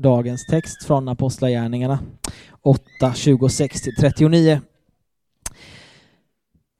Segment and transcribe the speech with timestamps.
[0.00, 1.98] dagens text från Apostlagärningarna
[2.62, 4.60] 8, 26-39.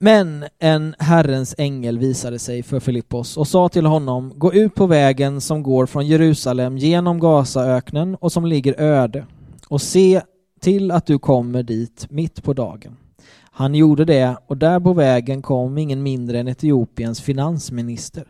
[0.00, 4.86] Men en Herrens ängel visade sig för Filippos och sa till honom, gå ut på
[4.86, 9.27] vägen som går från Jerusalem genom Gazaöknen och som ligger öde
[9.68, 10.23] och se
[10.61, 12.96] till att du kommer dit mitt på dagen.
[13.43, 18.25] Han gjorde det och där på vägen kom ingen mindre än Etiopiens finansminister,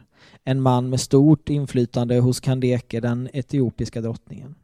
[0.45, 4.55] en man med stort inflytande hos Kandeke, den etiopiska drottningen.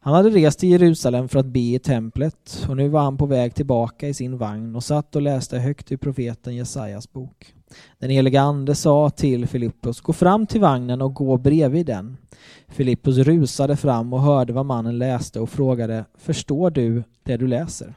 [0.00, 3.26] Han hade rest till Jerusalem för att be i templet och nu var han på
[3.26, 7.54] väg tillbaka i sin vagn och satt och läste högt ur profeten Jesajas bok.
[7.98, 12.16] Den helige ande sa till Filippus, gå fram till vagnen och gå bredvid den.
[12.68, 17.94] Filippus rusade fram och hörde vad mannen läste och frågade, förstår du det du läser?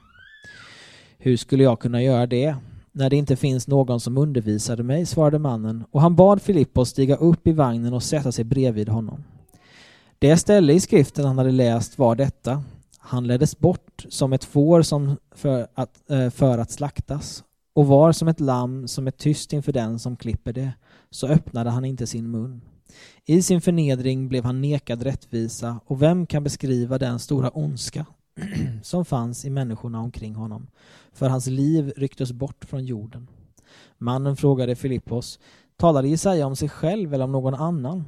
[1.17, 2.55] Hur skulle jag kunna göra det?
[2.91, 7.15] När det inte finns någon som undervisade mig, svarade mannen, och han bad Filippos stiga
[7.15, 9.23] upp i vagnen och sätta sig bredvid honom.
[10.21, 12.63] Det ställe i skriften han hade läst var detta.
[12.97, 18.11] Han leddes bort som ett får som för, att, eh, för att slaktas och var
[18.11, 20.71] som ett lamm som är tyst inför den som klipper det,
[21.09, 22.61] så öppnade han inte sin mun.
[23.25, 28.05] I sin förnedring blev han nekad rättvisa och vem kan beskriva den stora ondska
[28.83, 30.67] som fanns i människorna omkring honom?
[31.13, 33.27] För hans liv rycktes bort från jorden.
[33.97, 35.39] Mannen frågade Filippos,
[35.77, 38.05] talade Jesaja om sig själv eller om någon annan?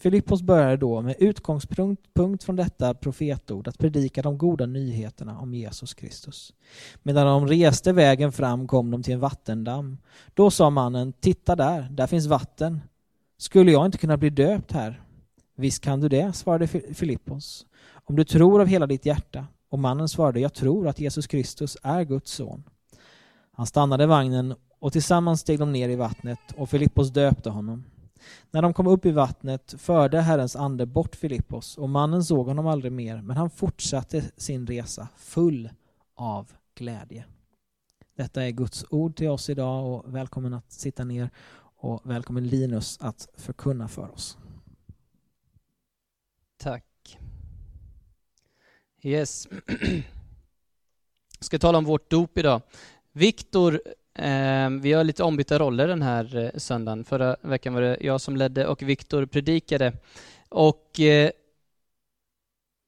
[0.00, 5.94] Filippos började då med utgångspunkt från detta profetord att predika de goda nyheterna om Jesus
[5.94, 6.52] Kristus.
[7.02, 9.98] Medan de reste vägen fram kom de till en vattendamm.
[10.34, 12.80] Då sa mannen, titta där, där finns vatten.
[13.38, 15.02] Skulle jag inte kunna bli döpt här?
[15.56, 17.66] Visst kan du det, svarade Filippos.
[17.92, 19.46] Om du tror av hela ditt hjärta.
[19.68, 22.64] Och mannen svarade, jag tror att Jesus Kristus är Guds son.
[23.52, 27.84] Han stannade vagnen och tillsammans steg de ner i vattnet och Filippos döpte honom.
[28.50, 32.66] När de kom upp i vattnet förde Herrens ande bort Filippos och mannen såg honom
[32.66, 35.70] aldrig mer, men han fortsatte sin resa full
[36.14, 37.24] av glädje.
[38.16, 41.30] Detta är Guds ord till oss idag och välkommen att sitta ner
[41.76, 44.38] och välkommen Linus att förkunna för oss.
[46.56, 47.18] Tack.
[49.02, 49.48] Yes.
[51.38, 52.62] Jag ska tala om vårt dop idag.
[53.12, 53.82] Viktor
[54.14, 57.04] Ehm, vi har lite ombytta roller den här eh, söndagen.
[57.04, 59.92] Förra veckan var det jag som ledde och Viktor predikade.
[60.48, 61.30] Och eh,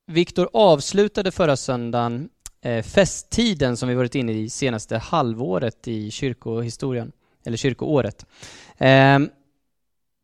[0.06, 2.28] Viktor avslutade förra söndagen
[2.60, 7.12] eh, festtiden som vi varit inne i senaste halvåret i kyrkohistorien,
[7.44, 8.26] eller kyrkoåret.
[8.78, 9.30] Ehm,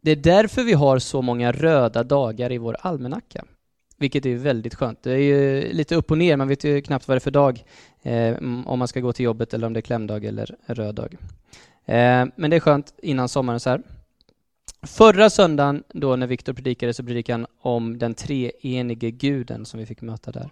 [0.02, 3.44] det är därför vi har så många röda dagar i vår almanacka
[3.98, 5.02] vilket är väldigt skönt.
[5.02, 7.30] Det är ju lite upp och ner, man vet ju knappt vad det är för
[7.30, 7.64] dag,
[8.02, 8.36] eh,
[8.66, 11.16] om man ska gå till jobbet eller om det är klämdag eller röd dag.
[11.84, 13.82] Eh, men det är skönt innan sommaren så här.
[14.82, 19.86] Förra söndagen då när Viktor predikade så predikade han om den treenige guden som vi
[19.86, 20.50] fick möta där.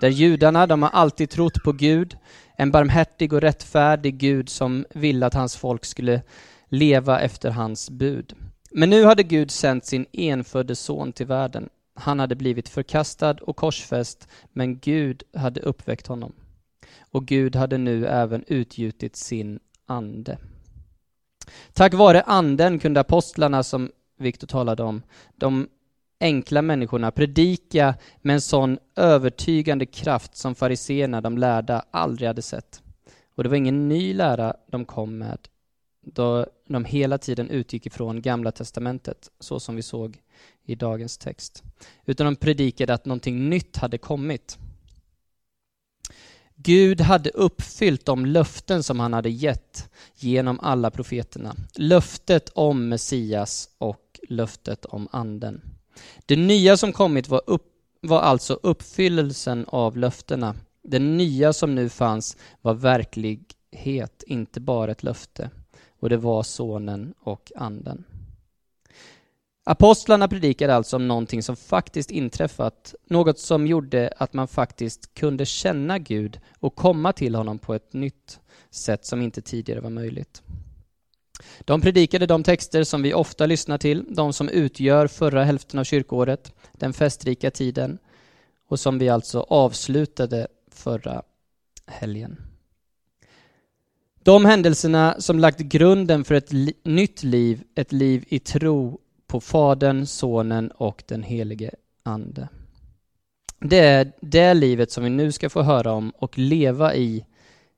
[0.00, 2.16] Där judarna, de har alltid trott på Gud,
[2.56, 6.22] en barmhärtig och rättfärdig Gud som ville att hans folk skulle
[6.68, 8.34] leva efter hans bud.
[8.70, 13.56] Men nu hade Gud sänt sin enfödde son till världen han hade blivit förkastad och
[13.56, 16.32] korsfäst, men Gud hade uppväckt honom.
[17.10, 20.38] Och Gud hade nu även utgjutit sin ande.
[21.72, 25.02] Tack vare anden kunde apostlarna, som Viktor talade om,
[25.36, 25.68] de
[26.20, 32.82] enkla människorna predika med en sån övertygande kraft som fariseerna, de lärda, aldrig hade sett.
[33.34, 35.38] Och det var ingen ny lära de kom med,
[36.00, 40.18] då de hela tiden utgick ifrån Gamla Testamentet, så som vi såg
[40.64, 41.62] i dagens text.
[42.04, 44.58] Utan de predikade att någonting nytt hade kommit.
[46.56, 51.56] Gud hade uppfyllt de löften som han hade gett genom alla profeterna.
[51.74, 55.60] Löftet om Messias och löftet om Anden.
[56.26, 57.66] Det nya som kommit var, upp,
[58.00, 60.54] var alltså uppfyllelsen av löftena.
[60.82, 65.50] Det nya som nu fanns var verklighet, inte bara ett löfte.
[66.00, 68.04] Och det var Sonen och Anden.
[69.66, 75.46] Apostlarna predikade alltså om någonting som faktiskt inträffat, något som gjorde att man faktiskt kunde
[75.46, 78.40] känna Gud och komma till honom på ett nytt
[78.70, 80.42] sätt som inte tidigare var möjligt.
[81.60, 85.84] De predikade de texter som vi ofta lyssnar till, de som utgör förra hälften av
[85.84, 87.98] kyrkoåret, den festrika tiden,
[88.68, 91.22] och som vi alltså avslutade förra
[91.86, 92.36] helgen.
[94.22, 99.40] De händelserna som lagt grunden för ett li nytt liv, ett liv i tro på
[99.40, 101.70] Fadern, Sonen och den helige
[102.02, 102.48] Ande.
[103.60, 107.26] Det är det livet som vi nu ska få höra om och leva i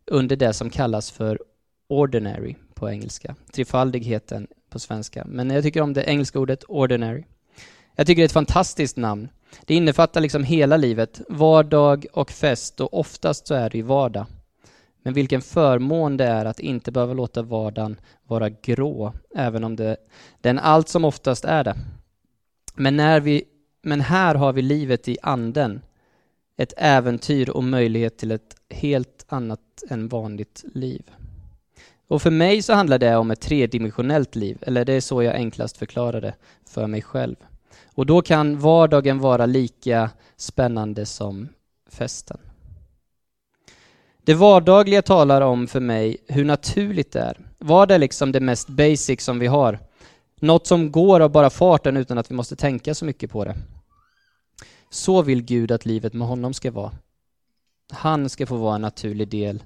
[0.06, 1.40] under det som kallas för
[1.88, 3.34] ordinary på engelska.
[3.52, 5.24] Trefaldigheten på svenska.
[5.24, 7.24] Men jag tycker om det engelska ordet ordinary.
[7.96, 9.28] Jag tycker det är ett fantastiskt namn.
[9.64, 14.26] Det innefattar liksom hela livet, vardag och fest och oftast så är det ju vardag.
[15.06, 19.96] Men vilken förmån det är att inte behöva låta vardagen vara grå, även om det,
[20.40, 21.74] den allt som oftast är det.
[22.74, 23.44] Men, när vi,
[23.82, 25.82] men här har vi livet i anden,
[26.56, 29.60] ett äventyr och möjlighet till ett helt annat
[29.90, 31.10] än vanligt liv.
[32.08, 35.34] Och för mig så handlar det om ett tredimensionellt liv, eller det är så jag
[35.34, 36.34] enklast förklarar det
[36.68, 37.36] för mig själv.
[37.94, 41.48] Och då kan vardagen vara lika spännande som
[41.90, 42.38] festen.
[44.26, 47.40] Det vardagliga talar om för mig hur naturligt det är.
[47.58, 49.78] Vad är liksom det mest basic som vi har?
[50.40, 53.56] Något som går av bara farten utan att vi måste tänka så mycket på det.
[54.90, 56.92] Så vill Gud att livet med honom ska vara.
[57.92, 59.62] Han ska få vara en naturlig del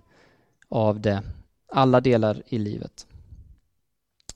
[0.69, 1.23] av det,
[1.73, 3.07] alla delar i livet.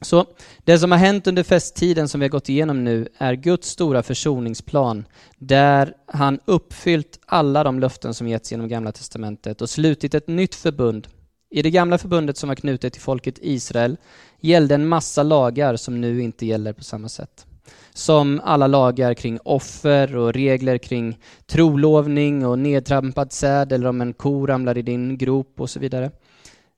[0.04, 0.26] Så
[0.64, 4.02] det som har hänt under festtiden som vi har gått igenom nu är Guds stora
[4.02, 5.04] försoningsplan
[5.38, 10.54] där han uppfyllt alla de löften som getts genom Gamla Testamentet och slutit ett nytt
[10.54, 11.08] förbund.
[11.50, 13.96] I det gamla förbundet som var knutet till folket Israel
[14.40, 17.46] gällde en massa lagar som nu inte gäller på samma sätt.
[17.92, 24.12] Som alla lagar kring offer och regler kring trolovning och nedtrampad säd eller om en
[24.12, 26.10] ko ramlar i din grop och så vidare.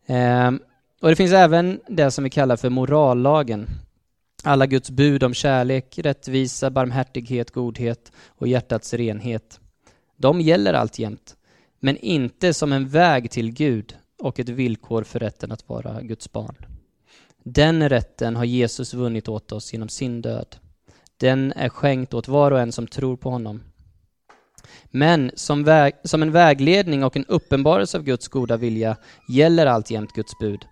[0.07, 0.61] Ehm,
[1.01, 3.69] och det finns även det som vi kallar för morallagen.
[4.45, 9.61] Alla Guds bud om kärlek, rättvisa, barmhärtighet, godhet och hjärtats renhet.
[10.17, 11.37] De gäller alltjämt,
[11.81, 16.33] men inte som en väg till Gud och ett villkor för rätten att vara Guds
[16.33, 16.57] barn.
[17.45, 20.57] Den rätten har Jesus vunnit åt oss genom sin död.
[21.17, 23.63] Den är skänkt åt var och en som tror på honom.
[24.85, 28.97] Men som, väg, som en vägledning och en uppenbarelse av Guds goda vilja
[29.29, 30.67] gäller alltjämt Guds bud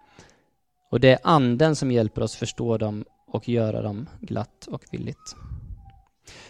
[0.95, 5.37] och det är anden som hjälper oss förstå dem och göra dem glatt och villigt.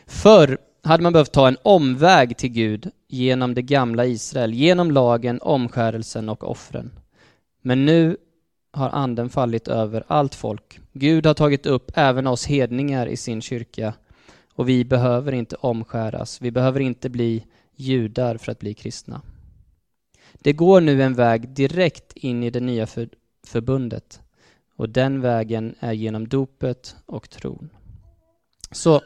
[0.07, 5.41] Förr hade man behövt ta en omväg till Gud genom det gamla Israel, genom lagen,
[5.43, 6.91] omskärelsen och offren.
[7.63, 8.17] Men nu
[8.73, 10.81] har anden fallit över allt folk.
[10.93, 13.95] Gud har tagit upp även oss hedningar i sin kyrka
[14.55, 16.41] och vi behöver inte omskäras.
[16.41, 17.45] Vi behöver inte bli
[17.77, 19.23] judar för att bli kristna.
[20.33, 22.87] Det går nu en väg direkt in i det nya
[23.47, 24.21] förbundet
[24.77, 27.71] och den vägen är genom dopet och tron.
[28.71, 29.01] Så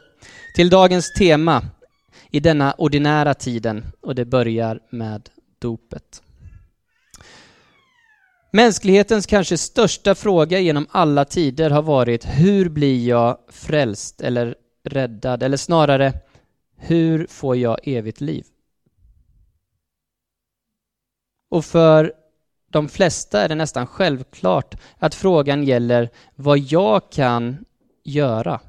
[0.55, 1.63] till dagens tema
[2.31, 5.29] i denna ordinära tiden och det börjar med
[5.59, 6.23] dopet.
[8.51, 15.43] Mänsklighetens kanske största fråga genom alla tider har varit hur blir jag frälst eller räddad?
[15.43, 16.13] Eller snarare,
[16.75, 18.45] hur får jag evigt liv?
[21.49, 22.13] Och för
[22.69, 27.65] de flesta är det nästan självklart att frågan gäller vad jag kan
[28.03, 28.59] göra.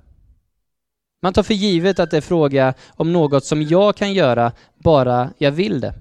[1.23, 5.31] Man tar för givet att det är fråga om något som jag kan göra bara
[5.39, 5.95] jag vill det.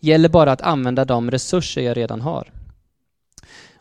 [0.00, 2.52] Gäller bara att använda de resurser jag redan har.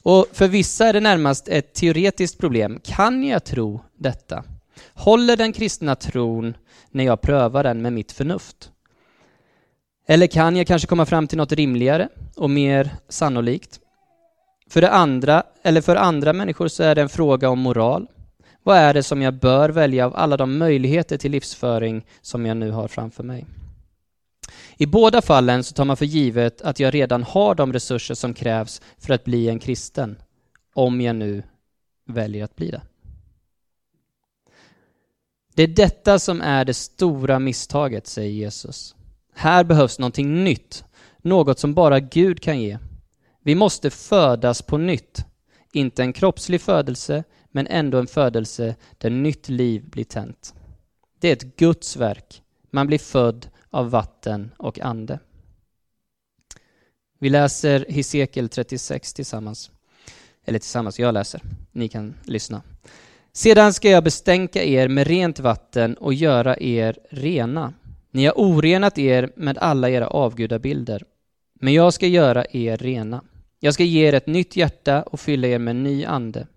[0.04, 2.80] Och för vissa är det närmast ett teoretiskt problem.
[2.84, 4.44] Kan jag tro detta?
[4.94, 6.54] Håller den kristna tron
[6.92, 8.72] när jag prövar den med mitt förnuft?
[10.08, 13.80] Eller kan jag kanske komma fram till något rimligare och mer sannolikt?
[14.70, 18.08] För det andra, eller för andra människor så är det en fråga om moral.
[18.64, 22.58] Vad är det som jag bör välja av alla de möjligheter till livsföring som jag
[22.58, 23.46] nu har framför mig?
[24.78, 28.34] I båda fallen så tar man för givet att jag redan har de resurser som
[28.34, 30.18] krävs för att bli en kristen,
[30.74, 31.44] om jag nu
[32.06, 32.82] väljer att bli det.
[35.56, 38.97] Det är detta som är det stora misstaget, säger Jesus.
[39.40, 40.84] Här behövs någonting nytt,
[41.22, 42.78] något som bara Gud kan ge.
[43.44, 45.26] Vi måste födas på nytt,
[45.74, 50.54] inte en kroppslig födelse, men ändå en födelse där nytt liv blir tänt.
[51.20, 52.42] Det är ett Guds verk.
[52.72, 55.20] Man blir född av vatten och ande.
[57.20, 59.72] Vi läser Hesekiel 36 tillsammans.
[60.46, 61.42] Eller tillsammans, jag läser.
[61.72, 62.62] Ni kan lyssna.
[63.34, 67.74] Sedan ska jag bestänka er med rent vatten och göra er rena.
[68.18, 71.04] Ni har orenat er med alla era avgudabilder,
[71.60, 73.24] men jag ska göra er rena.
[73.60, 76.48] Jag ska ge er ett nytt hjärta och fylla er med en ny ande.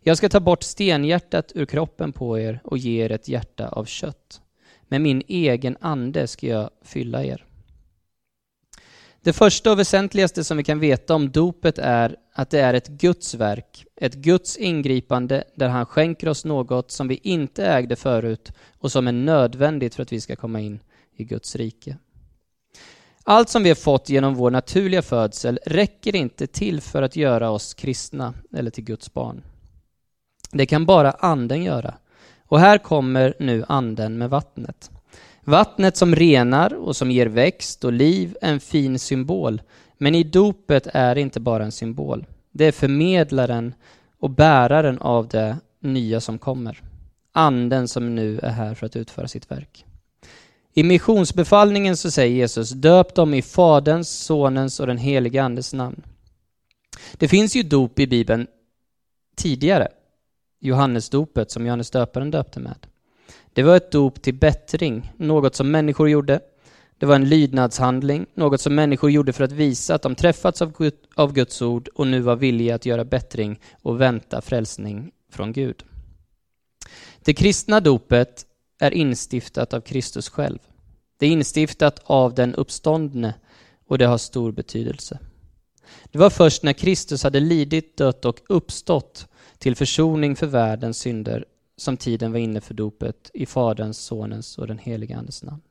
[0.00, 3.84] Jag ska ta bort stenhjärtat ur kroppen på er och ge er ett hjärta av
[3.84, 4.40] kött.
[4.88, 7.44] Med min egen ande ska jag fylla er.
[9.22, 12.88] Det första och väsentligaste som vi kan veta om dopet är att det är ett
[12.88, 18.52] Guds verk, ett Guds ingripande där han skänker oss något som vi inte ägde förut
[18.78, 20.80] och som är nödvändigt för att vi ska komma in
[21.16, 21.96] i Guds rike.
[23.24, 27.50] Allt som vi har fått genom vår naturliga födsel räcker inte till för att göra
[27.50, 29.42] oss kristna eller till Guds barn.
[30.50, 31.94] Det kan bara Anden göra.
[32.46, 34.90] Och här kommer nu anden med vattnet.
[35.44, 39.62] Vattnet som renar och som ger växt och liv är en fin symbol,
[39.98, 42.26] men i dopet är det inte bara en symbol.
[42.50, 43.74] Det är förmedlaren
[44.18, 46.82] och bäraren av det nya som kommer.
[47.32, 49.84] Anden som nu är här för att utföra sitt verk.
[50.74, 56.02] I missionsbefallningen så säger Jesus, döp dem i Faderns, Sonens och den helige Andes namn.
[57.12, 58.46] Det finns ju dop i Bibeln
[59.36, 59.88] tidigare.
[60.60, 62.86] Johannesdopet som Johannes döparen döpte med.
[63.52, 66.40] Det var ett dop till bättring, något som människor gjorde.
[66.98, 70.62] Det var en lydnadshandling, något som människor gjorde för att visa att de träffats
[71.14, 75.84] av Guds ord och nu var villiga att göra bättring och vänta frälsning från Gud.
[77.20, 78.46] Det kristna dopet
[78.82, 80.58] är instiftat av Kristus själv.
[81.16, 83.34] Det är instiftat av den uppståndne
[83.88, 85.18] och det har stor betydelse.
[86.04, 91.44] Det var först när Kristus hade lidit, dött och uppstått till försoning för världens synder
[91.76, 95.62] som tiden var inne för dopet i Faderns, Sonens och den helige Andes namn.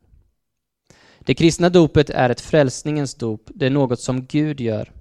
[1.19, 4.91] Det kristna dopet är ett frälsningens dop, det är något som Gud gör.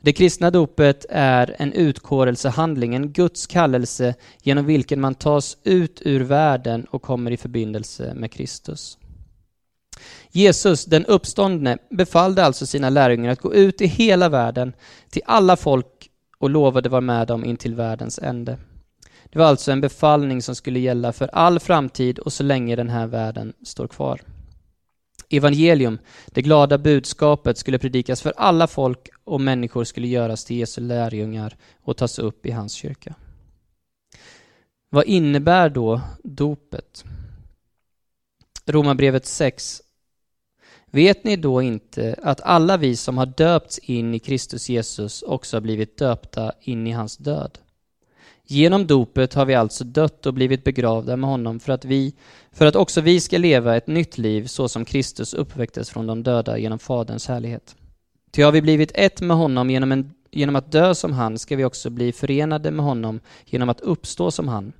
[0.00, 6.20] Det kristna dopet är en utkårelsehandling, en Guds kallelse genom vilken man tas ut ur
[6.20, 8.98] världen och kommer i förbindelse med Kristus.
[10.30, 14.72] Jesus, den uppståndne, befallde alltså sina lärjungar att gå ut i hela världen,
[15.10, 18.58] till alla folk och lovade vara med dem in till världens ände.
[19.30, 22.88] Det var alltså en befallning som skulle gälla för all framtid och så länge den
[22.88, 24.20] här världen står kvar.
[25.30, 30.80] Evangelium, det glada budskapet, skulle predikas för alla folk och människor skulle göras till Jesu
[30.80, 33.14] lärjungar och tas upp i hans kyrka.
[34.90, 37.04] Vad innebär då dopet?
[38.66, 39.82] Romarbrevet 6.
[40.90, 45.56] Vet ni då inte att alla vi som har döpts in i Kristus Jesus också
[45.56, 47.58] har blivit döpta in i hans död?
[48.50, 52.14] Genom dopet har vi alltså dött och blivit begravda med honom för att, vi,
[52.52, 56.22] för att också vi ska leva ett nytt liv så som Kristus uppväcktes från de
[56.22, 57.76] döda genom Faderns härlighet.
[58.30, 61.56] Ty har vi blivit ett med honom genom, en, genom att dö som han ska
[61.56, 64.72] vi också bli förenade med honom genom att uppstå som han.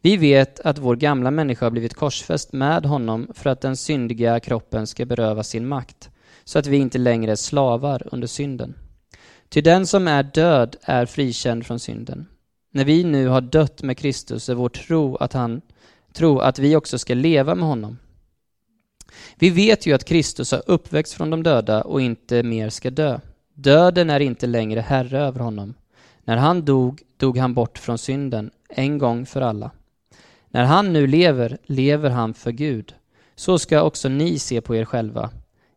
[0.00, 4.40] Vi vet att vår gamla människa har blivit korsfäst med honom för att den syndiga
[4.40, 6.10] kroppen ska beröva sin makt,
[6.44, 8.74] så att vi inte längre är slavar under synden.
[9.48, 12.26] Ty den som är död är frikänd från synden.
[12.70, 15.60] När vi nu har dött med Kristus är vår tro att, han,
[16.12, 17.98] tro att vi också ska leva med honom.
[19.36, 23.20] Vi vet ju att Kristus har uppväxt från de döda och inte mer ska dö.
[23.54, 25.74] Döden är inte längre herre över honom.
[26.24, 29.70] När han dog, dog han bort från synden, en gång för alla.
[30.48, 32.94] När han nu lever, lever han för Gud.
[33.34, 35.30] Så ska också ni se på er själva.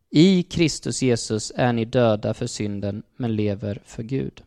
[0.10, 4.43] I Kristus Jesus är ni döda för synden, men lever för Gud.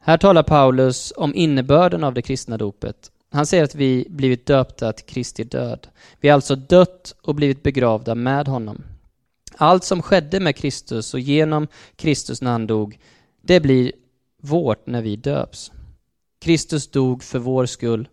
[0.00, 3.10] Här talar Paulus om innebörden av det kristna dopet.
[3.30, 5.88] Han säger att vi blivit döpta till Kristi död.
[6.20, 8.82] Vi har alltså dött och blivit begravda med honom.
[9.56, 12.98] Allt som skedde med Kristus och genom Kristus när han dog,
[13.42, 13.92] det blir
[14.42, 15.72] vårt när vi döps.
[16.40, 18.08] Kristus dog för vår skull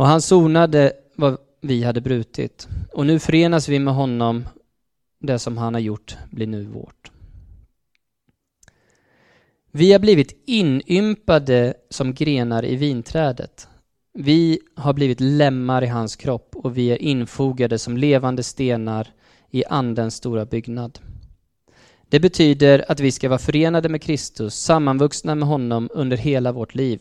[0.00, 2.68] och han sonade vad vi hade brutit.
[2.92, 4.48] Och nu förenas vi med honom.
[5.18, 6.99] Det som han har gjort blir nu vårt.
[9.72, 13.68] Vi har blivit inympade som grenar i vinträdet.
[14.14, 19.08] Vi har blivit lemmar i hans kropp och vi är infogade som levande stenar
[19.50, 20.98] i Andens stora byggnad.
[22.08, 26.74] Det betyder att vi ska vara förenade med Kristus, sammanvuxna med honom under hela vårt
[26.74, 27.00] liv.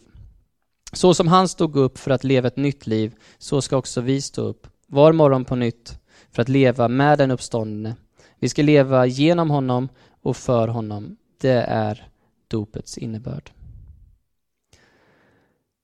[0.94, 4.22] Så som han stod upp för att leva ett nytt liv, så ska också vi
[4.22, 6.00] stå upp, var morgon på nytt,
[6.32, 7.96] för att leva med den uppståndne.
[8.40, 9.90] Vi ska leva genom honom
[10.22, 11.18] och för honom.
[11.42, 12.09] Det är
[12.50, 13.52] dopets innebörd.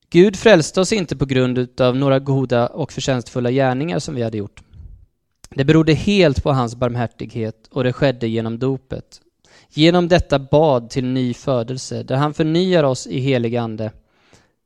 [0.09, 4.37] Gud frälste oss inte på grund av några goda och förtjänstfulla gärningar som vi hade
[4.37, 4.63] gjort.
[5.49, 9.21] Det berodde helt på hans barmhärtighet och det skedde genom dopet.
[9.69, 13.91] Genom detta bad till ny födelse, där han förnyar oss i helig ande.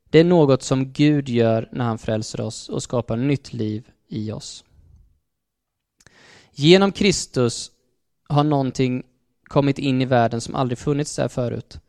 [0.10, 4.32] Det är något som Gud gör när han frälser oss och skapar nytt liv i
[4.32, 4.64] oss.
[6.52, 7.72] Genom Kristus
[8.28, 9.04] har någonting
[9.44, 11.80] kommit in i världen som aldrig funnits där förut.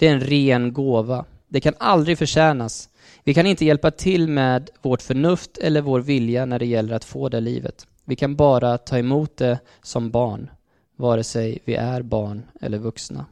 [0.00, 1.24] Det är en ren gåva.
[1.48, 2.88] Det kan aldrig förtjänas.
[3.24, 7.04] Vi kan inte hjälpa till med vårt förnuft eller vår vilja när det gäller att
[7.04, 7.86] få det livet.
[8.04, 10.50] Vi kan bara ta emot det som barn,
[10.96, 13.26] vare sig vi är barn eller vuxna.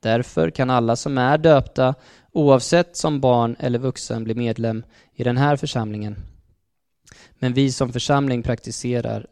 [0.00, 1.94] Därför kan alla som är döpta,
[2.32, 4.84] oavsett som barn eller vuxen, bli medlem
[5.14, 6.16] i den här församlingen.
[7.38, 9.26] Men vi som församling praktiserar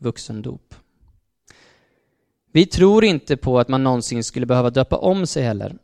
[0.00, 0.74] vuxendop.
[2.52, 5.76] Vi tror inte på att man någonsin skulle behöva döpa om sig heller.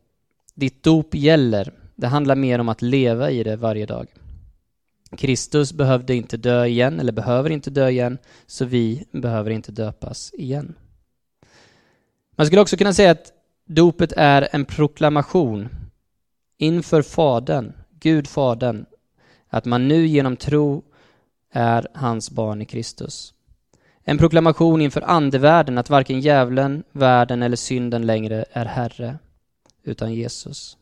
[0.54, 1.72] Ditt dop gäller.
[1.96, 4.08] Det handlar mer om att leva i det varje dag.
[5.16, 10.32] Kristus behövde inte dö igen, eller behöver inte dö igen, så vi behöver inte döpas
[10.34, 10.74] igen.
[12.36, 13.32] Man skulle också kunna säga att
[13.66, 15.68] dopet är en proklamation
[16.58, 18.86] inför Fadern, Gud Fadern,
[19.48, 20.84] att man nu genom tro
[21.52, 23.34] är hans barn i Kristus.
[24.08, 29.18] En proklamation inför andevärlden att varken djävulen, världen eller synden längre är herre,
[29.84, 30.76] utan Jesus.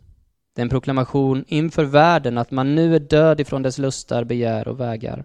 [0.54, 4.68] Det är en proklamation inför världen att man nu är död ifrån dess lustar, begär
[4.68, 5.24] och vägar.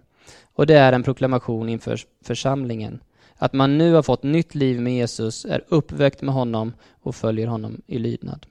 [0.53, 2.99] Och det är en proklamation inför församlingen.
[3.37, 7.47] Att man nu har fått nytt liv med Jesus, är uppväckt med honom och följer
[7.47, 8.45] honom i lydnad.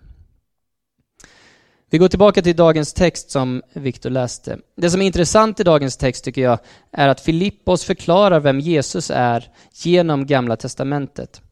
[1.92, 4.58] Vi går tillbaka till dagens text som Viktor läste.
[4.76, 6.58] Det som är intressant i dagens text tycker jag
[6.92, 11.42] är att Filippos förklarar vem Jesus är genom Gamla Testamentet.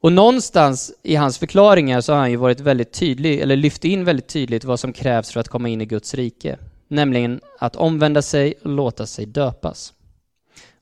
[0.00, 4.04] Och någonstans i hans förklaringar så har han ju varit väldigt tydlig, eller lyft in
[4.04, 6.58] väldigt tydligt vad som krävs för att komma in i Guds rike.
[6.88, 9.92] Nämligen att omvända sig och låta sig döpas.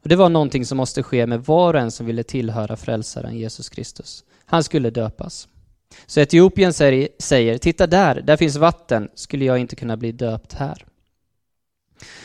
[0.03, 3.39] Och det var någonting som måste ske med var och en som ville tillhöra frälsaren
[3.39, 4.25] Jesus Kristus.
[4.45, 5.49] Han skulle döpas.
[6.07, 10.85] Så Etiopien säger, titta där, där finns vatten, skulle jag inte kunna bli döpt här?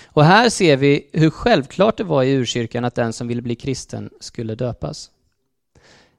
[0.06, 3.56] Och här ser vi hur självklart det var i urkyrkan att den som ville bli
[3.56, 5.12] kristen skulle döpas.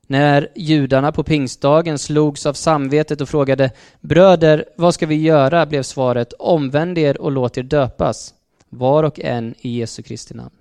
[0.07, 5.67] När judarna på pingstdagen slogs av samvetet och frågade Bröder, vad ska vi göra?
[5.67, 8.35] blev svaret Omvänd er och låt er döpas,
[8.69, 10.55] var och en i Jesu Kristi namn.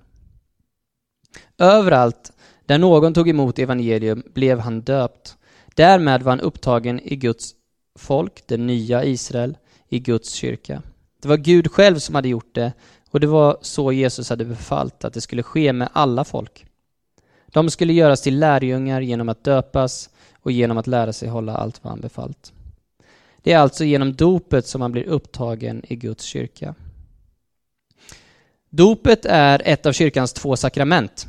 [1.57, 2.31] Överallt
[2.65, 5.37] där någon tog emot evangelium blev han döpt.
[5.75, 7.55] Därmed var han upptagen i Guds
[7.99, 9.57] folk, det nya Israel,
[9.89, 10.81] i Guds kyrka.
[11.21, 12.73] Det var Gud själv som hade gjort det
[13.11, 16.65] och det var så Jesus hade befallt att det skulle ske med alla folk.
[17.47, 21.83] De skulle göras till lärjungar genom att döpas och genom att lära sig hålla allt
[21.83, 22.53] vad han befallt.
[23.43, 26.75] Det är alltså genom dopet som man blir upptagen i Guds kyrka.
[28.69, 31.27] Dopet är ett av kyrkans två sakrament.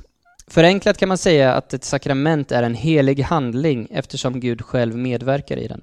[0.50, 5.56] Förenklat kan man säga att ett sakrament är en helig handling eftersom Gud själv medverkar
[5.56, 5.80] i den.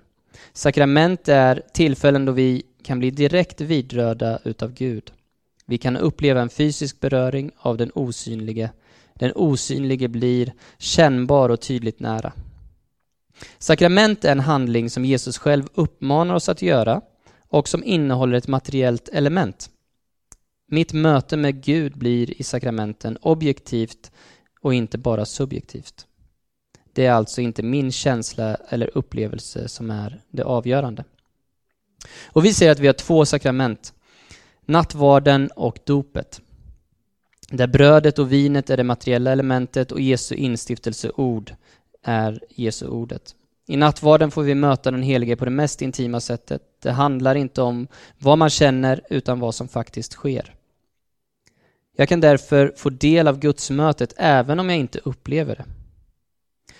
[0.53, 5.11] Sakrament är tillfällen då vi kan bli direkt vidrörda utav Gud.
[5.65, 8.69] Vi kan uppleva en fysisk beröring av den osynlige
[9.13, 12.33] den osynlige blir kännbar och tydligt nära.
[13.57, 17.01] Sakrament är en handling som Jesus själv uppmanar oss att göra
[17.47, 19.69] och som innehåller ett materiellt element.
[20.67, 24.11] Mitt möte med Gud blir i sakramenten objektivt
[24.63, 26.07] och inte bara subjektivt.
[26.93, 31.03] Det är alltså inte min känsla eller upplevelse som är det avgörande.
[32.25, 33.93] Och vi säger att vi har två sakrament,
[34.65, 36.41] nattvarden och dopet.
[37.49, 41.55] Där brödet och vinet är det materiella elementet och Jesu instiftelseord
[42.03, 43.35] är Jesu ordet.
[43.67, 46.61] I nattvarden får vi möta den helige på det mest intima sättet.
[46.81, 47.87] Det handlar inte om
[48.19, 50.55] vad man känner utan vad som faktiskt sker.
[51.95, 55.65] Jag kan därför få del av gudsmötet även om jag inte upplever det.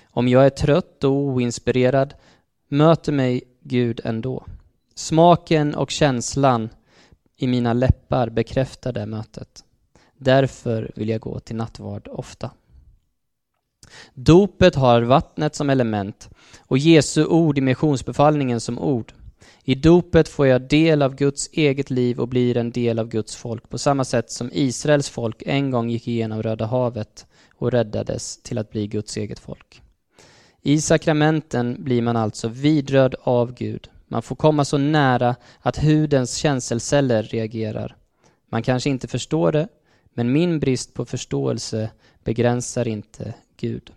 [0.05, 2.13] Om jag är trött och oinspirerad
[2.67, 4.45] möter mig Gud ändå.
[4.95, 6.69] Smaken och känslan
[7.37, 9.63] i mina läppar bekräftar det mötet.
[10.17, 12.51] Därför vill jag gå till nattvard ofta.
[14.13, 19.13] Dopet har vattnet som element och Jesu ord i missionsbefallningen som ord.
[19.65, 23.35] I dopet får jag del av Guds eget liv och blir en del av Guds
[23.35, 28.37] folk på samma sätt som Israels folk en gång gick igenom Röda havet och räddades
[28.37, 29.81] till att bli Guds eget folk.
[30.61, 33.89] I sakramenten blir man alltså vidrörd av Gud.
[34.07, 37.95] Man får komma så nära att hudens känselceller reagerar.
[38.49, 39.67] Man kanske inte förstår det,
[40.13, 41.89] men min brist på förståelse
[42.23, 43.91] begränsar inte Gud.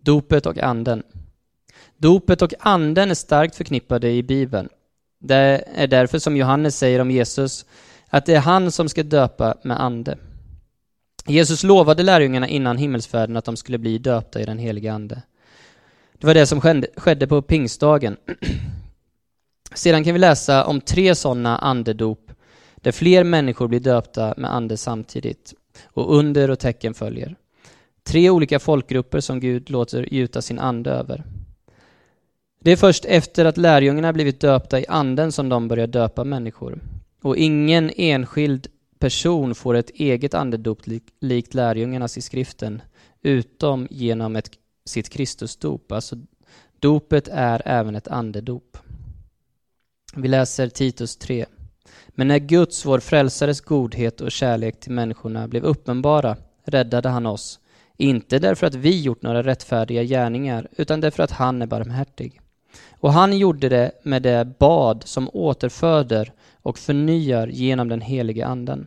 [0.00, 1.02] Dopet och anden.
[1.96, 4.68] Dopet och anden är starkt förknippade i Bibeln.
[5.20, 7.66] Det är därför som Johannes säger om Jesus
[8.08, 10.18] att det är han som ska döpa med ande.
[11.26, 15.22] Jesus lovade lärjungarna innan himmelsfärden att de skulle bli döpta i den heliga ande.
[16.18, 16.60] Det var det som
[16.96, 18.16] skedde på pingstdagen.
[19.74, 22.30] Sedan kan vi läsa om tre sådana andedop
[22.76, 25.54] där fler människor blir döpta med ande samtidigt
[25.84, 27.36] och under och tecken följer.
[28.02, 31.24] Tre olika folkgrupper som Gud låter gjuta sin ande över.
[32.64, 36.80] Det är först efter att lärjungarna blivit döpta i anden som de börjar döpa människor.
[37.22, 38.66] Och ingen enskild
[38.98, 40.80] person får ett eget andedop
[41.20, 42.82] likt lärjungarnas i skriften,
[43.22, 44.50] utom genom ett,
[44.84, 45.92] sitt Kristusdop.
[45.92, 46.16] Alltså,
[46.80, 48.78] dopet är även ett andedop.
[50.16, 51.46] Vi läser Titus 3.
[52.08, 57.60] Men när Guds, vår frälsares godhet och kärlek till människorna blev uppenbara räddade han oss,
[57.96, 62.40] inte därför att vi gjort några rättfärdiga gärningar, utan därför att han är barmhärtig.
[63.04, 68.86] Och han gjorde det med det bad som återföder och förnyar genom den helige anden.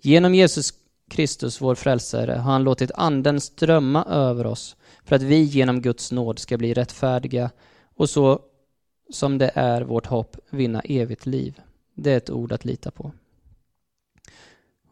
[0.00, 0.72] Genom Jesus
[1.10, 6.12] Kristus, vår frälsare, har han låtit anden strömma över oss för att vi genom Guds
[6.12, 7.50] nåd ska bli rättfärdiga
[7.96, 8.40] och så
[9.12, 11.60] som det är vårt hopp vinna evigt liv.
[11.94, 13.12] Det är ett ord att lita på.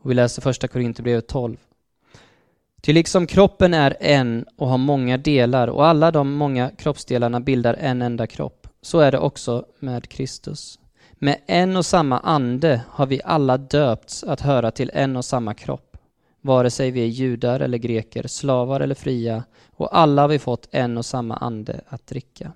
[0.03, 1.57] Och vi läser första Korinthierbrevet 12.
[2.85, 7.75] Ty liksom kroppen är en och har många delar och alla de många kroppsdelarna bildar
[7.75, 10.79] en enda kropp, så är det också med Kristus.
[11.13, 15.55] Med en och samma ande har vi alla döpts att höra till en och samma
[15.55, 15.97] kropp,
[16.41, 19.45] vare sig vi är judar eller greker, slavar eller fria,
[19.77, 22.53] och alla har vi fått en och samma ande att dricka.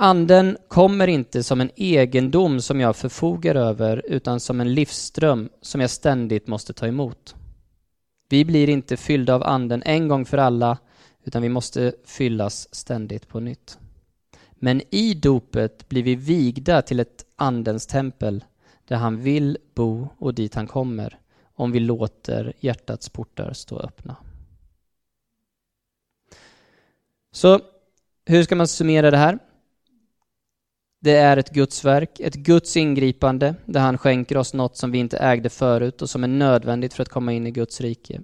[0.00, 5.80] Anden kommer inte som en egendom som jag förfogar över utan som en livsström som
[5.80, 7.34] jag ständigt måste ta emot.
[8.28, 10.78] Vi blir inte fyllda av anden en gång för alla
[11.24, 13.78] utan vi måste fyllas ständigt på nytt.
[14.54, 18.44] Men i dopet blir vi vigda till ett andens tempel
[18.84, 21.18] där han vill bo och dit han kommer
[21.54, 24.16] om vi låter hjärtats portar stå öppna.
[27.32, 27.60] Så
[28.24, 29.38] hur ska man summera det här?
[31.00, 34.98] Det är ett Guds verk, ett Guds ingripande där han skänker oss något som vi
[34.98, 38.20] inte ägde förut och som är nödvändigt för att komma in i Guds rike.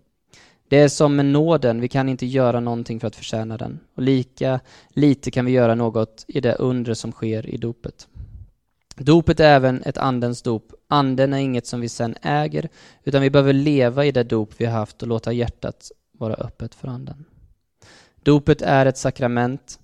[0.69, 3.81] Det är som med nåden, vi kan inte göra någonting för att förtjäna den.
[3.95, 8.09] Och lika lite kan vi göra något i det undre som sker i dopet.
[8.97, 10.73] Dopet är även ett andens dop.
[10.89, 12.69] Anden är inget som vi sen äger,
[13.05, 16.75] utan vi behöver leva i det dop vi har haft och låta hjärtat vara öppet
[16.75, 17.25] för anden.
[18.23, 19.79] Dopet är ett sakrament,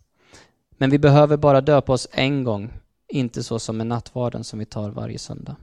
[0.80, 2.72] men vi behöver bara döpa oss en gång,
[3.08, 5.56] inte så som med nattvarden som vi tar varje söndag.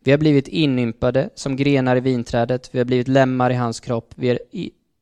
[0.00, 4.12] Vi har blivit inympade som grenar i vinträdet, vi har blivit lemmar i hans kropp,
[4.14, 4.38] vi är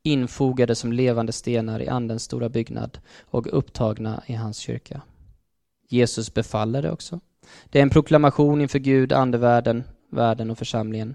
[0.03, 5.03] infogade som levande stenar i Andens stora byggnad och upptagna i hans kyrka.
[5.89, 7.21] Jesus befaller det också.
[7.71, 11.15] Det är en proklamation inför Gud, andevärlden, världen och församlingen.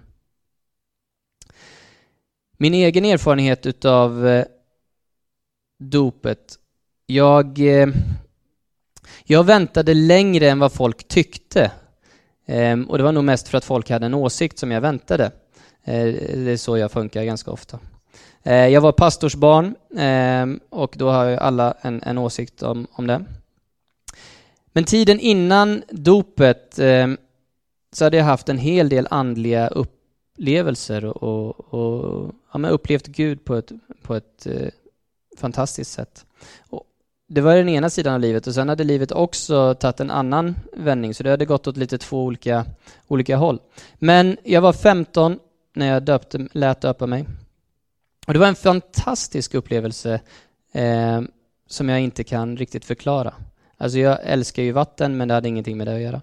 [2.56, 4.44] Min egen erfarenhet utav eh,
[5.78, 6.59] dopet
[7.10, 7.88] jag, eh,
[9.24, 11.70] jag väntade längre än vad folk tyckte.
[12.46, 15.24] Ehm, och det var nog mest för att folk hade en åsikt som jag väntade.
[15.84, 17.78] Eh, det är så jag funkar ganska ofta.
[18.42, 23.06] Eh, jag var pastorsbarn ehm, och då har ju alla en, en åsikt om, om
[23.06, 23.24] det.
[24.72, 27.18] Men tiden innan dopet ehm,
[27.92, 33.54] så hade jag haft en hel del andliga upplevelser och, och ja, upplevt Gud på
[33.54, 34.46] ett, på ett
[35.36, 36.26] fantastiskt sätt.
[36.70, 36.84] Och,
[37.32, 40.56] det var den ena sidan av livet och sen hade livet också tagit en annan
[40.72, 42.66] vändning så det hade gått åt lite två olika,
[43.08, 43.60] olika håll.
[43.94, 45.38] Men jag var 15
[45.74, 47.26] när jag döpte, lät döpa mig.
[48.26, 50.20] Och det var en fantastisk upplevelse
[50.72, 51.20] eh,
[51.66, 53.34] som jag inte kan riktigt förklara.
[53.76, 56.22] Alltså jag älskar ju vatten men det hade ingenting med det att göra.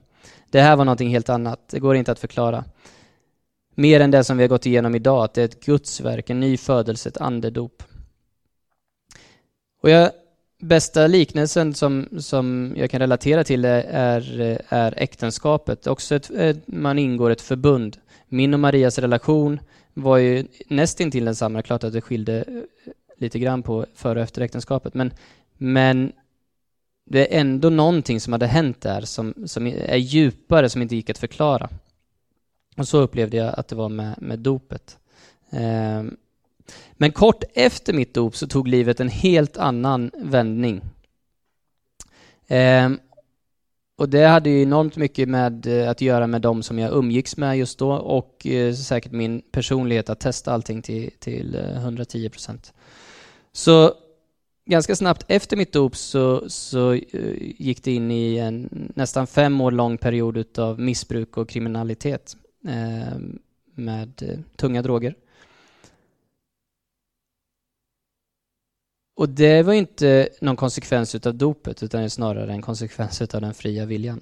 [0.49, 2.63] Det här var någonting helt annat, det går inte att förklara.
[3.75, 6.29] Mer än det som vi har gått igenom idag, att det är ett Guds verk,
[6.29, 7.83] en ny födelse, ett andedop.
[9.81, 10.11] Och jag
[10.59, 15.87] bästa liknelsen som, som jag kan relatera till är, är äktenskapet.
[15.87, 16.31] Också ett,
[16.65, 17.97] man ingår ett förbund.
[18.27, 19.59] Min och Marias relation
[19.93, 21.61] var ju nästintill densamma.
[21.61, 24.93] Klart att det skilde eh, lite grann på före och efter äktenskapet.
[24.93, 25.11] Men,
[25.57, 26.11] men
[27.05, 31.09] det är ändå någonting som hade hänt där som, som är djupare, som inte gick
[31.09, 31.69] att förklara.
[32.77, 34.97] Och så upplevde jag att det var med, med dopet.
[35.49, 36.17] Um,
[36.93, 40.81] men kort efter mitt dop så tog livet en helt annan vändning.
[42.47, 42.89] Eh,
[43.97, 47.37] och det hade ju enormt mycket med eh, att göra med de som jag umgicks
[47.37, 52.29] med just då och eh, säkert min personlighet att testa allting till, till 110 eh,
[52.29, 52.73] procent.
[53.51, 53.93] Så
[54.67, 57.01] ganska snabbt efter mitt dop så, så uh,
[57.39, 63.03] gick det in i en nästan fem år lång period av missbruk och kriminalitet ehm,
[63.03, 63.17] eh,
[63.75, 65.15] med uh, tunga droger.
[69.17, 73.85] Och det var inte någon konsekvens utav dopet utan snarare en konsekvens utav den fria
[73.85, 74.21] viljan.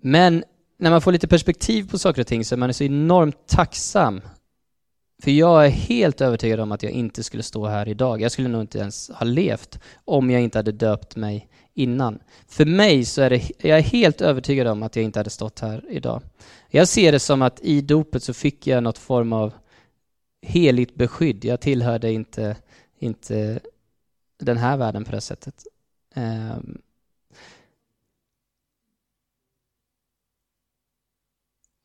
[0.00, 0.44] Men
[0.78, 4.20] när man får lite perspektiv på saker och ting så är man så enormt tacksam.
[5.22, 8.20] För jag är helt övertygad om att jag inte skulle stå här idag.
[8.20, 12.18] Jag skulle nog inte ens ha levt om jag inte hade döpt mig innan.
[12.48, 15.60] För mig så är det, jag är helt övertygad om att jag inte hade stått
[15.60, 16.22] här idag.
[16.68, 19.52] Jag ser det som att i dopet så fick jag något form av
[20.42, 21.44] heligt beskydd.
[21.44, 22.56] Jag tillhörde inte
[23.06, 23.60] inte
[24.38, 25.66] den här världen på det sättet.
[26.14, 26.78] Um,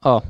[0.03, 0.23] ja,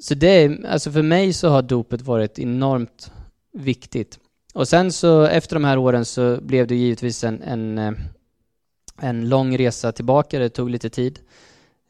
[0.00, 3.12] så det är, alltså för mig så har dopet varit enormt
[3.52, 4.18] viktigt.
[4.54, 7.92] Och sen så efter de här åren så blev det givetvis en, en, eh,
[9.00, 11.18] en lång resa tillbaka, det tog lite tid.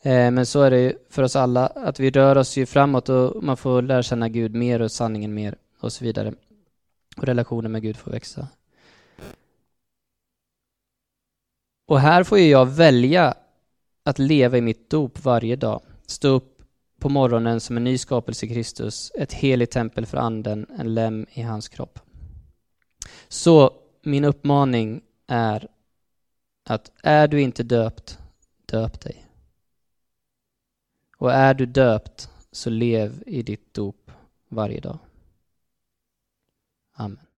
[0.02, 3.08] Ehm, men så är det ju för oss alla, att vi rör oss ju framåt
[3.08, 6.34] och man får lära känna Gud mer och sanningen mer och så vidare.
[7.16, 8.48] Och relationen med Gud får växa.
[11.86, 13.34] Och här får ju jag välja
[14.02, 15.82] att leva i mitt dop varje dag.
[16.06, 16.62] Stå upp
[16.98, 21.26] på morgonen som en ny skapelse i Kristus, ett heligt tempel för anden, en lem
[21.32, 21.98] i hans kropp.
[23.28, 25.68] Så min uppmaning är
[26.64, 28.18] att är du inte döpt,
[28.66, 29.26] döp dig.
[31.18, 34.10] Och är du döpt, så lev i ditt dop
[34.48, 34.98] varje dag.
[36.98, 37.25] Amen.